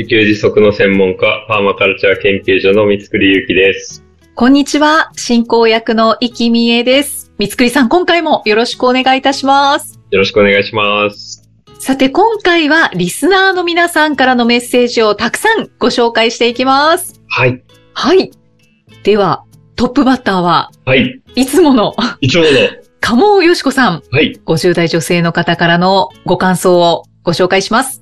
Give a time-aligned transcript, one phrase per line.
[0.00, 4.02] 自給自足の専門家、パーマカルチャー研究所の三つくりゆうきです。
[4.34, 7.34] こんにちは、進行役の生きみえです。
[7.36, 10.00] 三つくりさん、今回もよろしくお願いいたします。
[10.10, 11.46] よろしくお願いします。
[11.78, 17.20] さて、今回はリスナーの皆さんからのメッセージをたくさんご紹介していきます。
[17.28, 17.62] はい。
[17.92, 18.30] はい。
[19.02, 19.44] では、
[19.76, 21.20] トップバッターは、はい。
[21.34, 22.48] いつもの、いつもの。
[23.02, 24.02] 鴨尾よしこさん。
[24.10, 24.40] はい。
[24.46, 27.99] 50代女性の方からのご感想をご紹介します。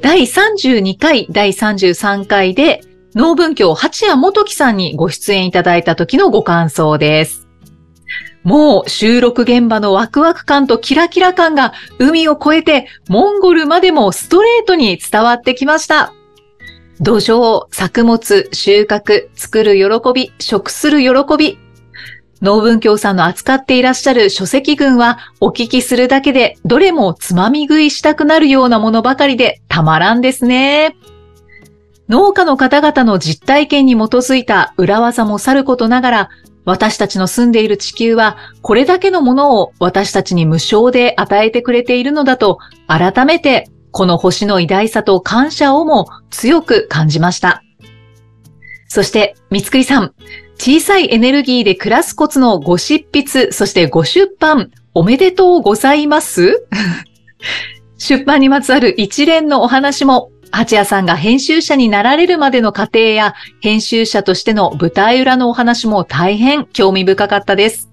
[0.00, 2.82] 第32回、第33回で、
[3.14, 7.48] 農文教八谷元樹さんにご出演いただいた時のご感想です。
[8.44, 16.12] もう収録現場のワクワク感とキラキラ感が海を越えてモンゴルまでもストレートに伝わってきました。
[17.00, 21.58] 土壌、作物、収穫、作る喜び、食する喜び、
[22.42, 30.96] 農文教さんの扱っていらっしゃる書籍群はお聞きするだけでどれもつまみ食いしたくなるようなものばかりでたまらんですね。
[32.08, 36.30] 農家の方々の実体験に基づいた裏技もさることながら
[36.64, 47.62] 私たちの住んでいる地球はこれだけのものを私たちに無償で与えてくれているのだと改めてこの星の偉大さと感謝をも強く感じました。
[48.88, 50.14] そして、三つくりさん、
[50.58, 56.66] 小さいエネルギーで暮らすコツのご執筆、そしてご出版、おめでとうございます？
[57.96, 67.88] 出版にまつわる一連のお話も、八谷さんが編集者になられるまでの過程や、編集者としての舞台裏のお話も大変興味深かったです。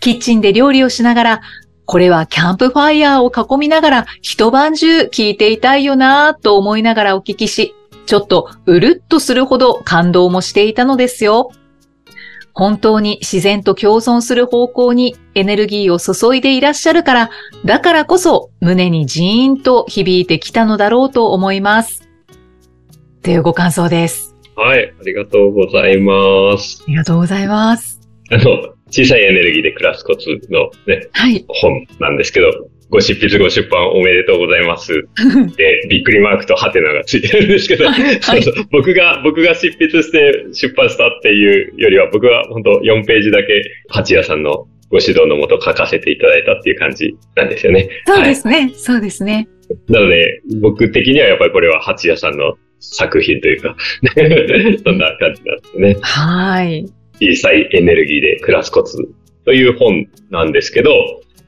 [0.00, 1.40] キッチンで料理をしながら、
[1.86, 7.74] これはキャンプファイヤーを囲みながら一晩中聞いていたいよなぁと思いながらお聞きし、
[8.06, 11.50] ちょっとうるっとするほど感動もしていたのですよ。
[12.54, 17.30] 本当に自然と共存する方向にエネルギーを注いでいらっしゃるから、
[17.64, 22.08] だからこそ胸にジーンと響いてきたのだろうと思います。
[23.22, 24.34] というご感想です。
[24.56, 24.94] はい。
[24.98, 26.82] ありがとうございます。
[26.86, 28.00] ありがとうございます。
[28.30, 31.44] あの、小さいエネルギーで暮らすコツのね、はい。
[31.48, 32.50] 本なんですけど、
[32.90, 34.92] ご執筆ご出版おめでとうございます。
[35.56, 47.88] で、びっくりマークとハテナがついてるんですけど、はいそうそう僕が、僕が執筆して出版したっていうよりは、僕は本当4ページだけ、八谷さんのご指導のもと書かせていただいたっていう感じなんですよね。
[48.06, 48.70] そうですね。
[48.74, 49.48] そうですね。
[49.88, 53.76] なので、僕的にはやっぱりこれは八谷さんの作品というか、
[54.84, 55.96] そんな感じなんですね。
[56.00, 56.84] はい。
[57.20, 58.96] 小さいエネルギーで暮らすコツ
[59.44, 60.90] という本なんですけど、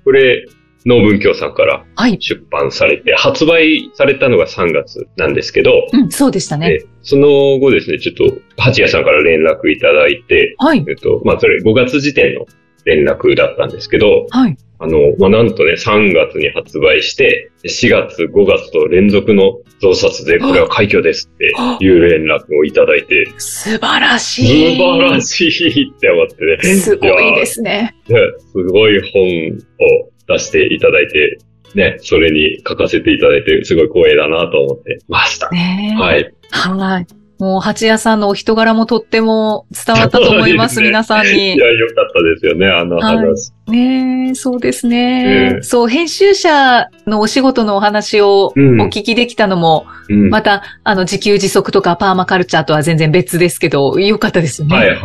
[0.05, 0.47] これ、
[0.87, 2.17] 農文教さんからはい。
[2.21, 6.69] 出版されて、発売されたのが3月なんですけど、うん、そうでしたね。
[6.69, 8.25] でその後ですね、ちょっと、
[8.57, 10.85] 八谷さんから連絡いただいて、はい。
[10.89, 12.47] えっと、まあ、それ5月時点の
[12.85, 14.57] 連絡だったんですけど、はい。
[14.79, 21.53] あの、まあ、なんとね、3月に発売して、4月、5月と連続の増刷で、これは快挙ですって
[21.85, 24.77] いう連絡をいただいて、素晴らし素い。
[24.77, 26.75] 晴らしいって思ってね。
[26.75, 27.95] すごいですね。
[28.09, 28.17] ね
[28.53, 31.39] すごい本を出していただいて、
[31.75, 35.49] ね、それに書かせていただいて、すごい光栄だなと思ってました。
[35.49, 36.35] はい。
[36.51, 37.22] はい。
[37.43, 41.59] もう、八谷さんのお人柄もとっても伝わったと思います、ね皆さんに い。
[41.59, 43.51] や、よかったですよね、あの話。
[43.67, 54.77] ねえ、そうですね、ええそう、編集者のお仕事のお話をおうん聞きできたのも、うんまた、あの、自給自足とかパーマカルチャーとは全然別ですけど、よかったですよね。
[54.77, 54.99] はいはい。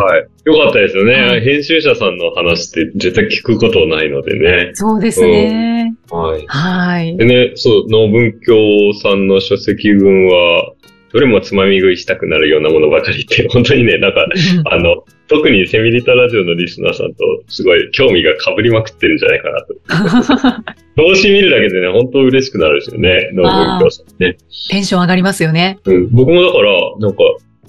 [0.45, 4.69] よかったですよね、はい編集者さんの話って絶対聞くことないのでね。
[4.73, 5.93] そうですね。
[6.09, 6.45] はい。
[6.47, 7.25] はいで。
[7.25, 8.53] ね、そう、農文教
[9.01, 10.73] さんの書籍群は、
[11.13, 14.27] どれもつまみ食いしたくなるようなものばかりって、本当にね、なんか、
[14.69, 20.63] あの、特にセミリタラジオのリスナーさんとすごい興味が被りまくってるんじゃないかなと。
[21.01, 24.37] 表紙見るだけでね、本当嬉しくなるんですよね、農文教さんね。
[24.69, 25.79] テンション上がりますよね。
[25.85, 27.17] うん、僕もだから、なんか、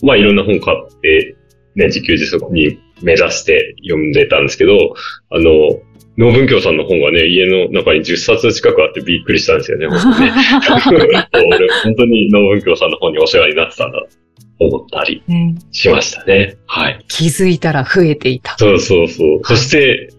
[0.02, 1.34] まあいろんな本買って、
[1.74, 4.94] ね、自給自足に目指して読んでたんですけど、
[5.30, 5.78] あの、
[6.18, 11.28] 農文教さんの本がね、家の中に10冊近くあってびっくりしたんですよね、本当にね。
[11.32, 14.04] 俺、本当に農文教さんの本にお世話になってたんだ、
[14.58, 16.56] と思ったりねしましたね。
[16.66, 16.98] はい。
[17.06, 18.56] 気づいたら増えていた。
[18.58, 19.40] そうそうそう。
[19.44, 20.10] そして、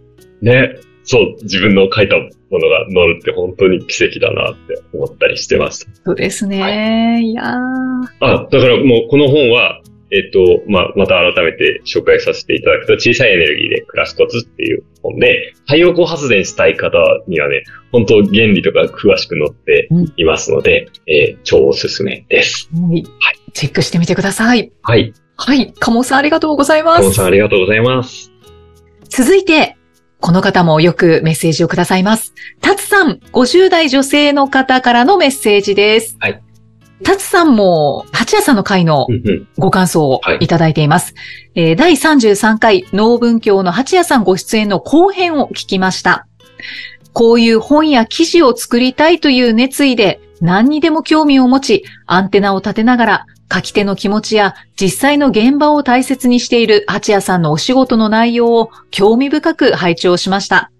[0.42, 0.74] ね、
[1.04, 5.92] そう、自分の書いたものが載るって本当に奇跡だなって思ったりしてました。
[6.06, 7.22] そうですね。
[7.22, 7.56] い、やー。
[8.22, 16.97] あ、だからもうこの本は、えっ、と、まあ、また改めて紹介させていただくと、小さいエネルギーで暮らすコツっていう本で、太陽光発電したい方
[17.27, 22.69] にはね、本当原理とか詳しく載っていますので、えー超おすすめです。
[22.73, 23.06] はい。
[23.53, 24.71] チェックしてみてください。
[24.81, 25.13] はい。
[25.35, 25.73] はい。
[25.79, 27.25] 鴨さんありがとうございますカモさん。
[27.27, 28.31] ありがとうございます。
[29.09, 29.77] 続いて、
[30.19, 32.33] この方もよくメッセージをくださいます。
[32.61, 36.17] タツさん、50代女性の方からのメッセージです。
[36.19, 36.44] はい。
[37.04, 39.07] タツさんも、八谷さんの回の
[39.57, 41.13] ご感想をはいいただいています。
[41.56, 46.28] えー第33回、農文教の八谷さんご出演の後編を聞きました。
[47.13, 60.72] こういう本や記事を作りたいという熱意で何にでも興味を持ち、アンテナを立てながら書き手の気持ちや実際の現場を大切にしている八谷さんのお仕事の内容を興味深く拝聴しました。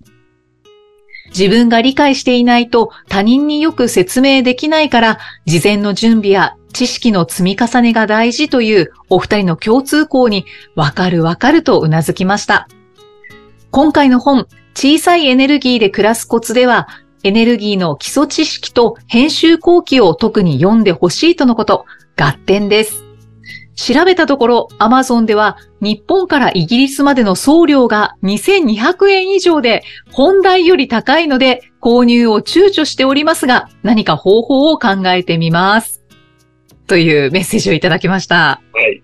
[1.30, 10.46] 自分が理解していないと他人によく説明できないから、事前の準備や知識の積み重ねが大事というお二人の共通項に
[10.76, 12.68] わかるわかるとうなずきました。
[13.72, 16.88] 今回の本、小さいエネルギーで暮らすコツでは、
[17.24, 21.86] エネルギーの基礎知識と編集後期を特に読んでほしいとのこと、
[22.16, 23.09] 合点です。
[23.80, 36.04] 調べたところ、アマゾンでは日本からイギリスまでの送料が2200円以上で、本題より高いので購入を躊躇しておりますが、何か方法を考えてみます。
[36.88, 38.62] というメッセージをいただきました。
[38.74, 39.02] はい。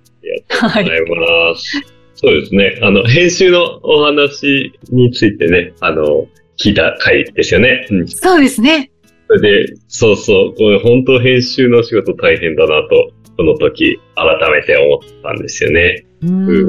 [0.62, 1.82] あはりがとうございます。
[2.16, 2.80] そうですね。
[2.82, 6.28] あの、編集のお話についてね、あの、
[6.58, 7.88] 聞いた回ですよね。
[7.90, 8.08] うん。
[8.08, 8.92] そうですね。
[9.28, 16.06] それで、そうそう、これ本当編集の仕事大変だなと、この時、改めて思ったんですよね。
[16.24, 16.62] うんう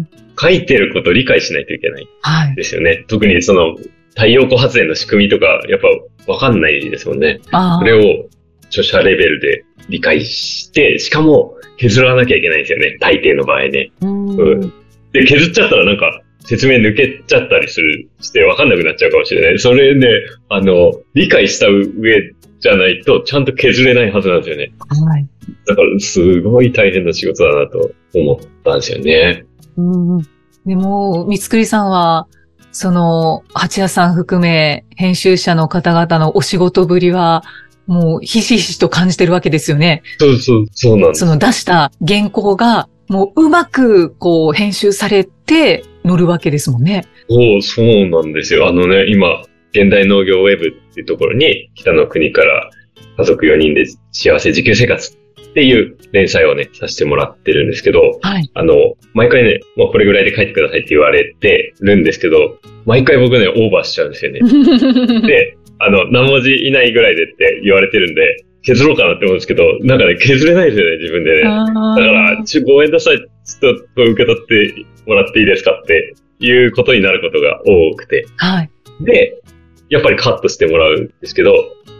[0.00, 0.08] ん。
[0.38, 2.54] 書いてることを理解しないといけないんはい。
[2.54, 3.04] ですよね。
[3.08, 3.76] 特にその、
[4.10, 5.80] 太陽光発電の仕組みとか、やっ
[6.26, 7.40] ぱわかんないですもんね。
[7.52, 8.26] あそれを
[8.68, 12.96] 著者レベルで理解して、しかも削らなきゃいけないんですよね。
[13.00, 13.90] 大抵の場合ね。
[14.02, 14.06] あ。
[14.06, 14.72] うんうん
[15.12, 19.58] で、削っちゃったらなんか、説明抜けちゃったりする、して分かんなくなっちゃうかもしれない。
[19.58, 24.72] それで、あの、理解した上じゃないと、ちゃんと削れないはずなんですよね。
[25.08, 25.26] はい。
[25.66, 29.44] だから、すごい大変な仕事だなと思ったんですよね。
[29.76, 30.22] うんうん。
[30.64, 32.26] でも、三つくりさんは、
[32.72, 37.42] その、八谷さん含め、編集者の方々のお仕事ぶりは、
[37.86, 40.02] もう、ひしひしと感じてるわけですよね。
[40.18, 41.20] そうそう、そうなんです。
[41.20, 47.04] その出した原稿が、もううまく、こう、編集されて乗るわけですもんね。
[47.28, 48.68] そう、そうなんですよ。
[48.68, 52.70] あのね、今、現代農業ウェブっていうところに、北の国から
[53.16, 55.16] 家族4人で幸せ自給生活
[55.56, 58.50] っていう連載をね、させてもらってるんですけど、はい。
[58.52, 58.74] あの、
[59.14, 64.40] 毎回ね、もうこれぐらいで書いてくださいって言われてるんですけど、毎回僕ね、オーバーしちゃうんですよね。
[65.26, 71.42] で、あの、何文字以内ぐらいでって言われてるんで、削ろうかなって思うんですけど、なんかね、削れないですよね、自分でね。
[71.44, 73.16] だから、ちょ、ごめんなさい。
[73.16, 78.26] ちょっと受け取ってもらっていいですかっていうことになることが多くて。
[78.36, 78.70] はい。
[79.00, 79.40] で、
[79.88, 81.54] やっぱりカットしてもらうんですけど、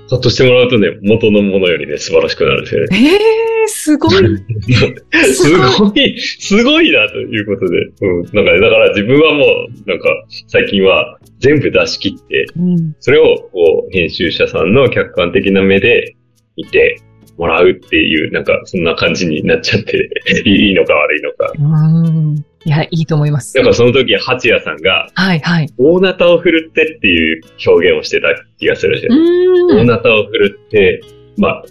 [0.09, 2.89] カットしてもらうとね、元のものよりね、素晴らしくなるんですよね。
[2.93, 4.13] ええ すごい。
[5.33, 7.79] すごい、すごいなということで。
[8.01, 8.23] うん。
[8.33, 16.15] なんかね、だから自分はもう、なんか、最近は全部出し切って、うんそれを、こう、編集者さんの客観的な目で
[16.57, 17.01] 見て
[17.37, 20.09] もらうっていう、なんか、そんな感じになっちゃって、
[20.45, 21.53] いいのか悪いのか。
[21.59, 22.45] うん。
[22.67, 23.67] いや、いいと思いますなん。
[23.67, 25.69] かその時、八谷さんが、はい、はい。
[25.79, 28.27] 大ナタを振るってっていう表現をしてた
[28.59, 29.67] 気がするんですうよ。
[29.69, 29.87] 大ん。
[29.87, 31.01] ナタを振るって、
[31.39, 31.65] まあ、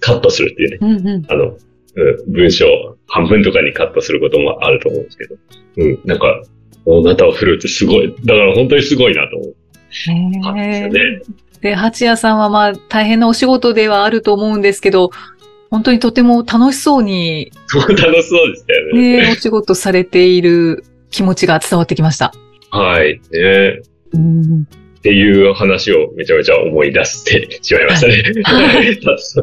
[0.00, 0.78] カットするっていうね。
[0.80, 1.24] うん、うん。
[1.28, 2.64] あの、うん、文章
[3.08, 5.36] 半分とかにカットすることもあると思うんですけど。
[5.76, 6.42] うん、なんか、
[6.86, 8.14] 大ナタを振るってすごい。
[8.24, 10.16] だから本当にすごいなと思ったんですよ
[10.56, 11.22] へえね。
[11.60, 15.10] で、八谷さんはまあ、大変なお仕事ではあると思うんですけど、
[15.70, 19.18] 本当にとても楽しそうに、楽しそうでしたよね。
[19.18, 22.32] ね、お仕事されている気持ちが伝わってきました。
[22.70, 23.20] はい。
[23.32, 23.82] ね
[24.12, 24.66] うん。
[24.98, 28.14] っていう話をめちゃめちゃ思い出してしまいましたね。
[28.42, 29.42] はい タツさ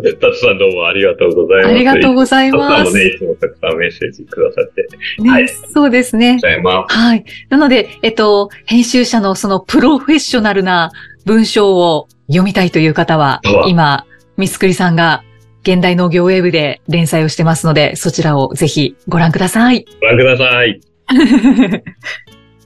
[0.50, 1.70] んどうもありがとうございます。
[1.70, 2.91] ありがとうございタツさます。
[2.91, 4.88] んもね、いつもたくさんメッセージくださって。
[5.22, 6.34] ねはいそうですね。
[6.34, 7.24] ございまはい。
[7.50, 10.91] なので、えっと、編集者のそのプロフェッショナルな
[11.25, 14.05] 文章を読みたいという方は今、
[14.38, 15.24] ミスクリさんが
[15.66, 19.88] 現代農業ウェブで連載をしてますので、そちらをぜひご覧ください。
[19.90, 19.98] す。
[20.00, 20.80] ご覧ください。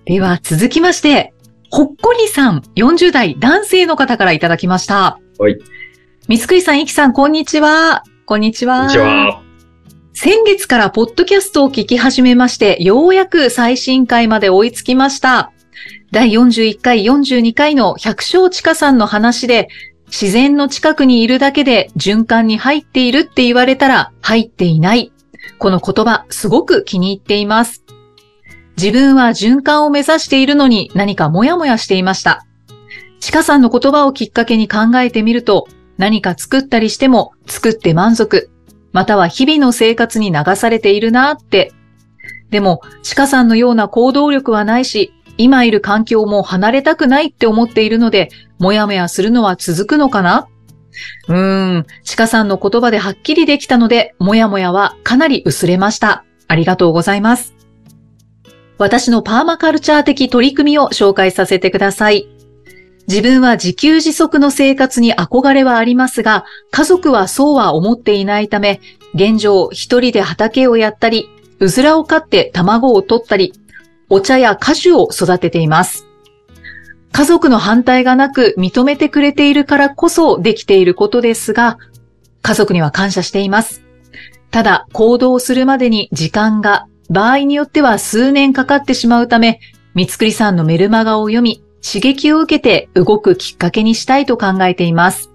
[0.03, 1.33] では続きまして、
[1.71, 5.17] ほっこりさん、40代男性の方からいただきました。
[5.37, 5.57] はい。
[6.27, 8.03] 三つくりさん、いきさん、こんにちは。
[8.25, 8.79] こんにちは。
[8.79, 9.41] こんにちは。
[10.13, 15.53] 先月からポッドキャストを聞き始めまして、ようやく最新回まで追いつきました。
[16.11, 19.69] 第41回、42回の百姓地下さんの話で、
[20.09, 25.11] 自然の近くにいるだけで循環に入っているって言われたら入っていない。
[25.59, 27.83] この言葉、すごく気に入っています。
[28.77, 32.45] 自分は循環を目指しているのに何かモヤモヤしていました。
[33.19, 38.49] ちかさんの言葉をきっかけに考えてみると、何か作ったりしても作って満足、
[38.91, 41.71] または日々の生活に流されているなって。
[42.49, 48.29] でも、ちかさんのような行動力はないし、今いる環境も離れたくないって思っているので、
[48.59, 50.49] もやもやするのは続くのかな？
[51.29, 56.25] うーん、ちかさんの言葉ではっきりできたので、もやもやはかなり薄れました。
[56.49, 57.55] ありがとうございます。
[58.77, 62.27] 私のパーマカルチャー的取り組みを紹介させてください。
[63.07, 68.81] 自分は自給自足の生活に憧れはありますが、家族はそうは思っていないため、
[69.13, 71.29] 現状一人で畑をやったり、
[71.59, 73.53] うずらを飼って卵を取ったり、
[74.09, 76.07] お茶や果樹を育てています。
[77.11, 81.77] 家族の反対がなく認めてくれているからこそできていることですが、
[82.41, 83.83] 家族には感謝しています。
[84.51, 89.59] ただ、行動するまでに時間が、場合によっては数年かかってしまうため、
[89.95, 95.31] 三つくりさんのメルマガを読み、刺激を受けて動くきっかけにしたいと考えています。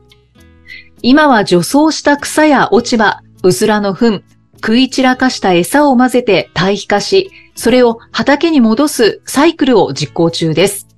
[1.02, 4.22] 今は除草した草や落ち葉、うずらの糞、
[4.64, 10.88] 食い散らかした餌を混ぜて堆肥化し、それを畑に戻すサイクルを実行中です。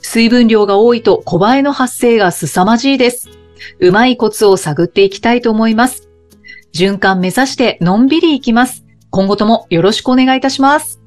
[0.00, 3.30] 水分量が多いと小バエの発生が凄まじいです。
[3.80, 6.10] うまいコツを探っていきたいと思います。
[6.74, 8.84] 循環目指してのんびりいきます。
[9.08, 11.00] 今後ともよろしくお願いいたします。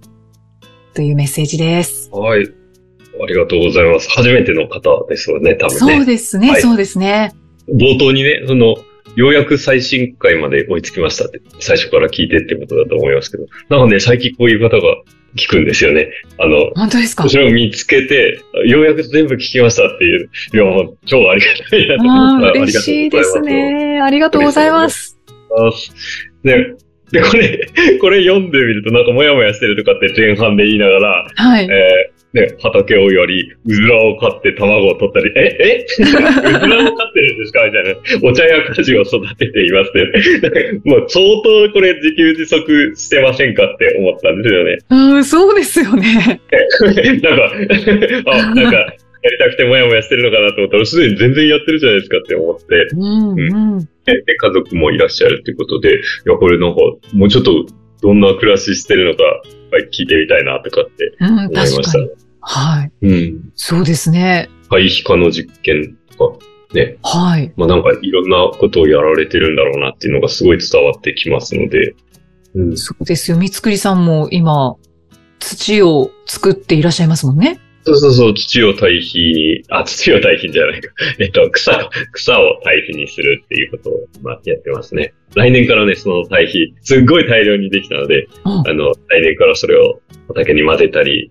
[0.95, 2.09] というメッセージです。
[2.11, 2.41] はい。
[2.41, 4.09] ありがとうございます。
[4.09, 5.97] 初めての方ですよね、多分ね。
[5.97, 7.33] そうですね、はいそうですね。
[7.67, 8.77] 冒頭にね、その、
[9.15, 14.81] ようやく最新回まで追いつきましたって、最初から聞いてってことだと思いますけど、なんかね、最近こういう方が
[15.35, 16.09] 聞くんですよね。
[16.37, 17.27] あの、本当ですか？
[17.27, 23.39] それを見つけて、ようやく全部聞きましたっていう、いや、もう超ありがたいなと思って嬉しいです。
[23.41, 23.99] ね。
[24.01, 25.17] ありがとうございます。
[25.51, 26.75] ありがとうございます。
[26.75, 26.75] で、
[27.11, 31.63] で、これ、これ読んでみるとなんかモヤモヤしてるとかって前半で言いながら、はい。
[31.65, 31.69] えー
[32.31, 35.85] ね、畑をやり、うずらを飼って卵を取ったり、え、え？
[35.99, 37.65] うずらを飼ってるんですか？
[37.65, 38.29] みたいな。
[38.29, 40.79] お茶や果樹を育てていますって。
[40.85, 44.77] もう相当これ自給自足してませんかって思ったんですよね。
[44.91, 46.39] うん、そうですよね。
[47.23, 47.51] なんか、
[48.27, 48.77] あ、なんか、
[49.21, 53.79] やりたくてもやもやしてるのかなと思ったら、すでに全然やってるじゃないですかって思って、うん、うん。
[54.05, 56.79] でで家族もいらっしゃるっていうことで、いや、これなんか、
[57.13, 57.65] もうちょっと、
[58.01, 62.09] どんな暮らししてるのか、ぱり聞いてみたいなとかってうん、思いました確かに。。
[62.41, 62.91] はい。
[63.01, 63.51] うん。
[63.55, 64.49] そうですね。
[64.69, 66.97] 堆肥化の実験とか、ね。
[67.03, 67.51] はい。
[67.57, 71.95] まあなんかいろんなことをやられてるんだろうなっていうのがすごい伝わってきますので、
[72.55, 72.77] うん。
[72.77, 73.37] そうですよ。
[73.37, 74.75] 三つくりさんも今、
[75.39, 77.59] 土を作っていらっしゃいますもんね。
[77.83, 80.91] そうそうそう、土を堆肥に、あ、 土を堆肥じゃないか。
[81.19, 85.13] えっと、草、草を堆肥にするっていうことを、まあ、やってますね。
[85.35, 91.29] 来年からね、その堆肥、すっごい大量にできたので、うんあの、来年からそれを畑に混ぜたり、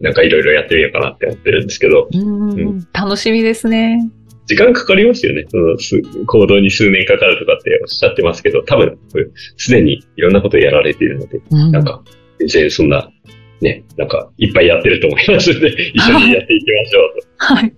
[0.00, 3.98] なんかいろいろやってみようかなって思ってるんですけど、うん、楽しみですね。
[4.46, 5.44] 時間かかりますよね。
[5.48, 8.96] そのす行動に数年かかるとかっておっしゃってますけど、多分、
[9.56, 12.02] すでにいろんなことをやられているので、うんなんか、
[12.38, 13.10] 全然そんな、
[13.60, 17.72] ね、なんか、いっぱいやってると思いますので、 一緒にやっていきましょうとはい。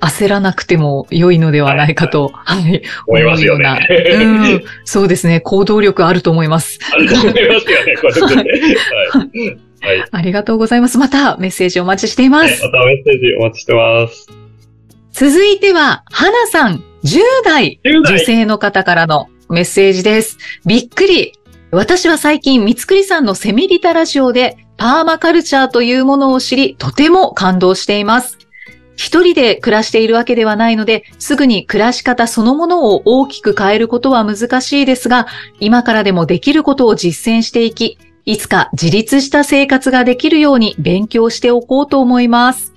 [0.00, 2.82] 焦らなくても良いのではないかと、はい。
[3.06, 3.64] 思いますよね。
[3.66, 4.62] 思うようなうん。
[4.84, 5.40] そうですね。
[5.40, 6.78] 行動力あると思います。
[6.92, 8.76] あると思いますよね、これでね。
[9.10, 9.56] はい。
[9.80, 10.04] はい。
[10.10, 10.98] ありがとうございます。
[10.98, 12.62] またメッセージお待ちしていはい、ます。
[12.64, 14.28] またメッセージお待ちしてます。
[15.12, 20.38] 続いては、花さん、10代10代女性の方からのメッセージです。
[20.66, 21.32] びっくり。
[21.70, 28.36] 私は最近、三つくりさんのセミリタラジオで、パーマカルチャーというものを知り、とても感動しています。
[28.96, 35.28] 一人で暮らしているわけではないので、すぐに暮らし方そのものを大きく変えることは難しいですが、
[35.60, 42.72] 今からでもできることを実践していき、いつか自立した生活ができるように勉強しておこうと思います。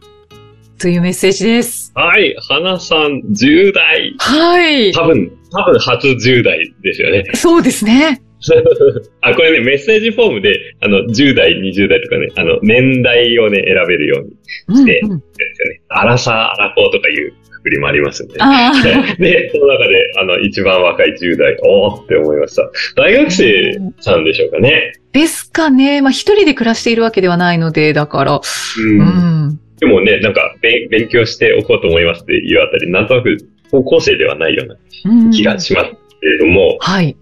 [0.79, 1.91] というメッセージです。
[1.95, 4.15] はい、花さん10代。
[4.19, 4.93] はい。
[4.93, 7.23] 多分、多分初10代ですよね。
[7.33, 8.21] そうですね。
[9.21, 15.81] あ、これね、メッセージフォームで、あの、10代、20代とかね、あの、年代をね、選べるようにうんでうんですよね。
[15.89, 18.35] アラサー、アラフォーとかいうくくりもありますんで。
[18.39, 19.15] ああ。
[19.17, 22.69] で、その中で、あの、一番若い10代、おーって思いました。
[22.95, 24.93] 大学生さんでしょうかね。
[25.11, 26.01] ですかね。
[26.01, 28.35] まあ、一人で暮らしているわけではないので、だから。
[28.35, 28.41] う。
[28.81, 29.59] うんん。
[29.79, 33.37] でもね、なんか、べ勉強しておこうと思いますっていうあたり、なんとなく、
[33.71, 34.75] 高校生ではないような
[35.05, 37.15] うん気がしますけれども、はい。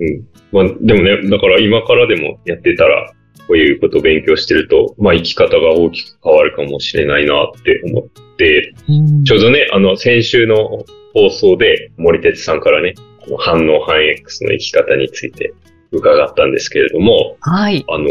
[0.53, 3.11] まあ、でもね、だから今からでもやってたら、
[3.47, 12.93] こういうことを勉強してると、まあ生き方が大きく変わるかもしれないなって思って、うんちょうどね、あの、先週の放送で森哲さんからね、
[13.25, 15.53] あの反応反 X の生き方について
[15.91, 17.83] 伺ったんですけれども、はい。
[17.89, 18.05] あの、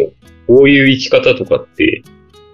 [0.46, 2.02] こういう生き方とかって、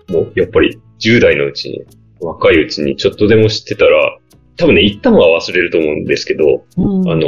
[0.09, 1.85] もうやっぱり10代のうちに、
[2.21, 4.19] 若いうちにちょっとでも知ってたら、
[4.57, 7.27] 多分ね、一旦は忘れると思うんですけど、うんあの、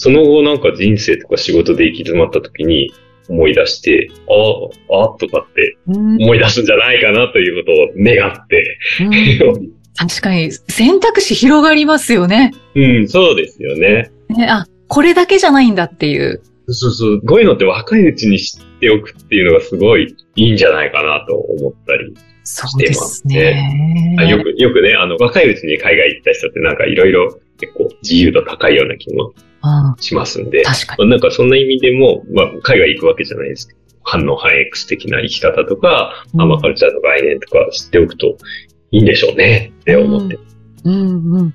[0.00, 2.90] その後なんか人生とか仕事で行き詰まった時に
[3.28, 12.52] 思い出して、ああ、あとかってうん思い出すんじゃないかなということを願って、うん確かに選択肢広がりますよね。
[12.74, 14.10] うん、そうですよね。
[14.30, 16.40] ねあ、これだけじゃないんだっていう。
[16.68, 22.14] そうそう、こういうのって若いうちに知っておくっていうのがすごいいいんじゃないかなと思ったり。
[22.44, 24.16] そうですね。
[24.18, 31.10] あよく、よくね、あの、若いうちに海外行った人ってなんかいろいろ結構自由度高いような気もあしますんで、確かに。
[31.10, 38.36] なんかそんな意味でも、まあ、海外行くわけじゃないですけど、反応反 X 的な生き方とか、うんアマカルチャーの概念とか知っておくと
[38.90, 40.38] いいんでしょうねって思って。
[40.84, 40.94] うん
[41.34, 41.54] うん。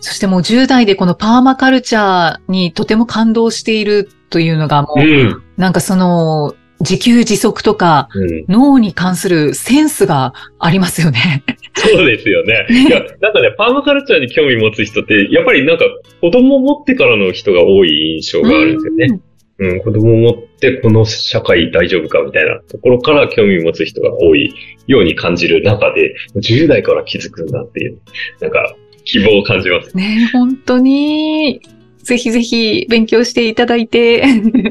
[0.00, 5.42] そしてもう10代でこのパーマカルチャーにとても感動しているというのがもう、うん。
[5.56, 8.44] なんかその、自給自足とか、うん。
[8.48, 11.44] 脳に関するセンスがありますよね。
[11.80, 12.66] そうですよね。
[12.68, 15.84] ね いや、なんかね、パーマカルチャーに興味持つ人って、やっぱりなんか
[16.20, 19.20] 子供を持ってからの人が多い印象があるんですよね。
[19.58, 24.54] うん、子供を持ってこの社会大丈夫かみたいなところから興味を持つ人が多い
[24.86, 27.98] ように感じる中で、10代から気づくんだっていう、
[28.40, 29.90] なんか希望を感じます。
[29.94, 30.00] うん。
[30.00, 31.60] ね本当に、
[32.02, 34.20] ぜひぜひ勉強していただいて、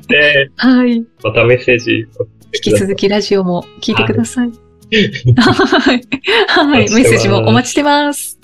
[0.08, 1.06] で、 はい。
[1.24, 2.08] またメッセージ
[2.56, 4.48] 引き続きラジオも聞いてください。
[4.48, 4.68] はい。
[5.36, 6.01] はい。
[6.79, 8.39] メッセージもお待ちしてます。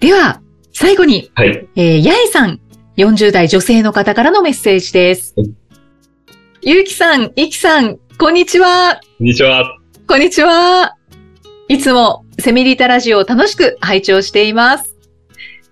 [0.00, 0.40] では、
[0.72, 1.68] 最後に、はい。
[1.76, 2.60] えー、やえさん、
[2.96, 5.52] 40代女性の方からのメッセージですはい。
[6.62, 9.00] ゆうきさん、いきさん、こんにちは。
[9.18, 9.78] こんにちは。
[10.06, 10.96] こんにちは。
[11.68, 14.89] いつもセミリタラジオを楽しく拝聴しています。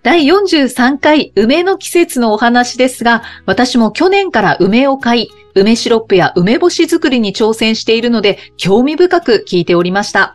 [0.08, 10.34] 第43回梅の季節のお話ですが、私も去年から梅を買い、梅シロップや梅干し作りに挑戦しているので、興味深く聞いておりました。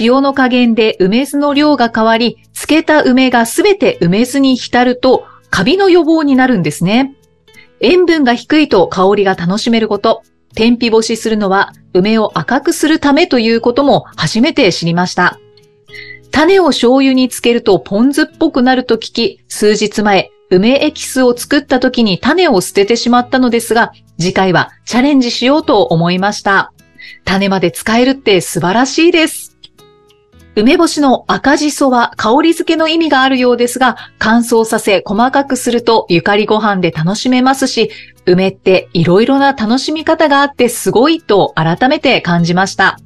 [0.00, 7.14] 塩の加減で梅酢の量が変わり、漬けた梅がすべて梅酢に浸ると、カビの予防になるんですね。
[7.80, 10.22] 塩分が低いと香りが楽しめること。
[10.54, 15.38] 天日干しするのは梅を赤くするためということも初めて知りました。
[16.30, 26.72] 種を醤油につけるとポン酢っぽくなると聞き、数日前、梅エキスを作った時に種を捨ててしまったのですが、次回はチャレンジしようと思いました。
[27.24, 29.56] 種まで使えるって素晴らしいです。
[30.56, 37.90] 梅干しの赤じそは香り付けの意味があるようですが、乾燥させ細かくするとゆかりご飯で楽しめますし、
[38.26, 42.98] 梅っていろいろな楽しみ方があってすごいと改めて感じました。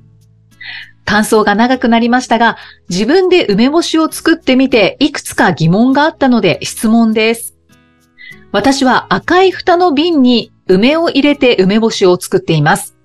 [1.05, 2.57] 感想が長くなりましたが、
[2.89, 7.55] 自分で梅干しを作ってみていくつか疑問があったので質問です。
[8.53, 12.97] 私は赤い蓋の瓶に梅を入れて梅干しを作っています。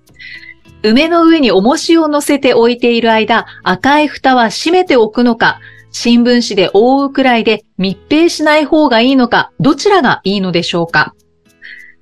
[0.82, 5.60] 梅の上に重しを乗せて置いている間、赤い蓋は閉めておくのか、
[5.92, 11.14] 新聞紙で覆うくらいで密閉しない方がいいのか、どちらがいいのでしょうか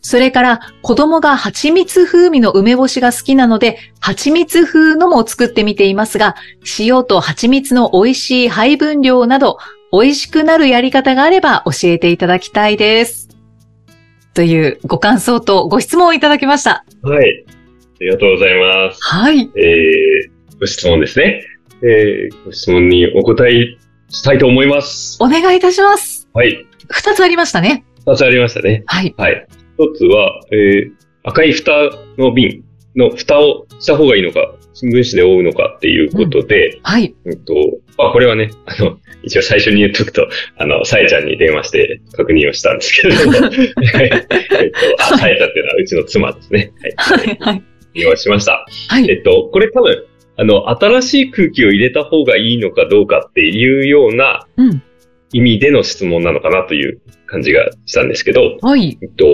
[0.00, 6.36] それから子供が蜂蜜風味の梅干しが好きなので、蜂蜜風のも作ってみていますが、
[6.78, 9.58] 塩と蜂蜜の美味しい配分量など、
[9.92, 13.28] 美味しくなるやり方があれば教えていただきたいです。
[14.34, 16.84] というご感想とご質問をいただきました。
[17.02, 17.44] はい。
[17.46, 19.02] ありがとうございます。
[19.02, 19.50] はい。
[19.56, 21.44] えー、ご質問ですね。
[21.82, 23.76] えー、ご質問にお答え
[24.10, 25.18] したいと思います。
[25.20, 26.28] お願いいたします。
[26.32, 26.66] はい。
[26.88, 27.84] 二つありましたね。
[28.06, 28.84] 二つありましたね。
[28.86, 29.14] はい。
[29.18, 29.46] はい。
[29.78, 31.72] 一つは、えー、赤い蓋
[32.18, 32.64] の瓶
[32.96, 37.14] の蓋をした方がいいのか、新聞紙で覆うのかっていうことで、はい。
[37.24, 37.54] うんと、
[37.96, 46.72] まあ、これはね、あの、一応最初に言っとくと、あの、さえちゃんに電話して確認をしたんですけれども、は いえっと、あ、さえちゃんっていうのはうちの妻ですね。
[46.96, 47.16] は。
[47.16, 47.36] はいい。
[47.38, 47.62] はい。
[47.94, 48.66] 電話しました。
[48.88, 49.08] はい。
[49.08, 50.04] えっと、これ多分、
[50.36, 54.82] あの、新しい空気を入れた方がいいのかどうかっていうようなうん。
[55.32, 58.98] 意味での質問なのかなという感じがしたんですけど、はい。
[59.02, 59.26] えっと、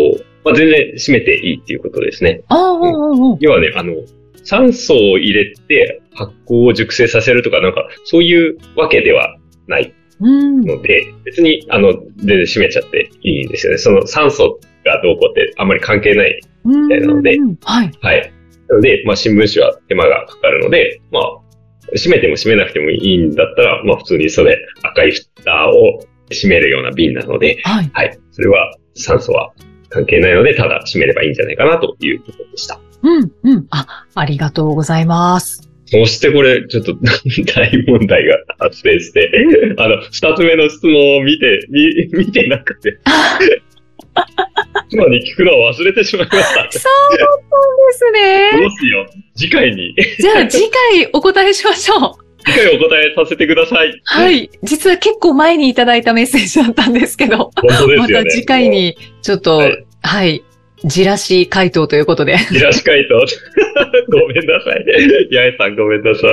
[0.44, 2.42] まあ、全然閉めていいっていうことですね。
[2.48, 3.38] ああ、うんうんうん。
[3.40, 3.94] 要はね、あの、
[4.44, 10.61] 酸素を入れて発酵を熟成させるとか、なんか、そういうわけではないうん。
[10.64, 13.78] ので、別に、あの、全然閉めちゃっていいんですよね。
[13.78, 16.40] その酸素がどうこうってあんまり関係ない。
[16.64, 17.90] みたいなのではい。
[18.00, 18.33] はい。
[18.68, 21.22] なので、まあ、新聞紙は手間がかかるので、まあ、
[21.96, 27.90] 閉めても閉めなくてもいいんだったら、まあ、普通にそれ、赤い蓋を閉めるような瓶なので、はい。
[27.92, 28.18] はい。
[28.33, 29.52] それは酸素は
[29.94, 32.80] 関係ないので、ただ閉めればいいんじゃないかなということでした。
[33.02, 33.66] うん、うん。
[33.70, 35.70] あ、ありがとうございます。
[35.87, 36.96] そしてこれ、ちょっと
[37.54, 39.30] 大問題が発生して、
[39.78, 42.98] あの、二つ目の質問を見て、見、 見てなくて、
[44.90, 46.78] 妻に聞くのを忘れてしまいました。
[46.78, 48.66] そうだったんですどね。
[48.66, 49.38] うしよう。
[49.38, 52.23] 次回に、じゃあ次回お答えしましょう。
[52.44, 54.00] 次回お答えさせてください。
[54.04, 54.30] は。
[54.30, 54.50] い。
[54.62, 57.96] 実は結構前にいただいたメッセージだったんですけど、本当ですよね。
[57.96, 59.70] また次回にちょっと、は
[60.02, 60.44] はいい、
[60.85, 62.37] じらし回答ということで。
[62.52, 63.14] イラシ回答。
[64.12, 64.85] ごめんなさい。
[65.30, 66.30] 八重さんごめんなさい。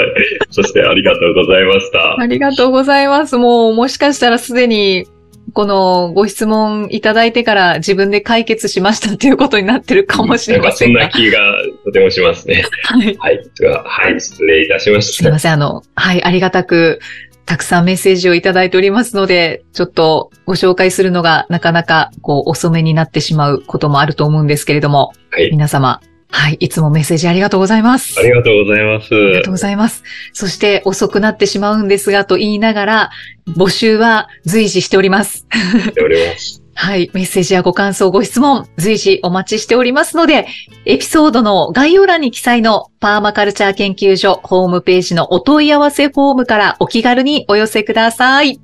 [0.50, 2.19] そしてありがとうございました。
[2.19, 3.38] ありがとうございます。
[3.38, 5.06] もう、もしかしたらすでに、
[5.54, 11.02] このご質問いただいてから自分で解決しましたっていうことになってるかもしれませんが。
[11.02, 11.56] なんかそんな気が
[11.91, 12.63] とてもしますね。
[12.84, 13.17] はい。
[13.17, 13.49] はい。
[13.60, 14.19] でははい。
[14.19, 15.23] 失礼いたしました。
[15.23, 15.54] すいません。
[15.54, 16.99] あの、はい、ありがたく、
[17.45, 25.51] たくさんメッセージをいただいておりますので、ちょっとご紹介するのがなかなか、こう、遅めになってしまうこともあると思うんですけれども、はい。
[25.51, 28.17] 皆様、はい、いつもメッセージありがとうございます。
[28.17, 29.13] ありがとうございます。
[29.13, 30.04] ありがとうございます。
[30.32, 33.10] そして遅くなってしまうんですがと言いながら、
[33.49, 35.45] 募集は随時しております。
[35.51, 36.61] しております。
[36.82, 37.12] はい。
[37.13, 40.48] メッセージやご感想、ご質問、随時お待ちしておりますので、
[40.86, 48.60] エピソードの概要欄に記載のパーマカルチャー研究所ホームページのお問い合わせフォームからお気軽にお寄せください。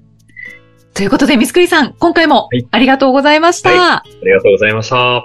[0.96, 3.98] ということで、ミスクリさん、今回もありがとうございました。
[3.98, 5.24] ありがとうございました。